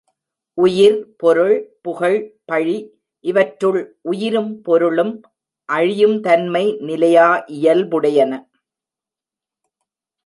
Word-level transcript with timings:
உயிர், 0.57 0.95
பொருள், 1.17 1.57
புகழ், 1.81 2.17
பழி 2.45 2.77
இவற்றுள் 3.25 3.97
உயிரும் 4.01 4.61
பொருளும் 4.61 5.13
அழியும் 5.69 6.17
தன்மைய 6.23 6.79
நிலையா 6.79 7.27
இயல் 7.47 7.87
புடையன. 7.87 8.33